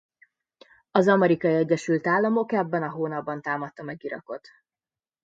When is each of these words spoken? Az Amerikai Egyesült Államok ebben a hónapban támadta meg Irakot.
Az 0.91 1.07
Amerikai 1.07 1.53
Egyesült 1.53 2.07
Államok 2.07 2.51
ebben 2.51 2.83
a 2.83 2.89
hónapban 2.89 3.41
támadta 3.41 3.83
meg 3.83 4.03
Irakot. 4.03 4.47